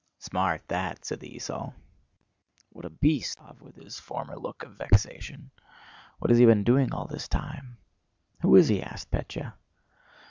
"Smart, 0.17 0.63
that!" 0.67 1.05
said 1.05 1.19
the 1.19 1.29
esaul. 1.35 1.75
"What 2.69 2.85
a 2.85 2.89
beast!" 2.89 3.37
said 3.37 3.43
Denísov 3.57 3.61
with 3.61 3.75
his 3.75 3.99
former 3.99 4.35
look 4.35 4.63
of 4.63 4.73
vexation. 4.75 5.51
"What 6.17 6.31
has 6.31 6.39
he 6.39 6.45
been 6.47 6.63
doing 6.63 6.91
all 6.91 7.05
this 7.05 7.27
time?" 7.27 7.77
"Who 8.41 8.55
is 8.55 8.67
he?" 8.67 8.81
asked 8.81 9.11
Pétya. 9.11 9.53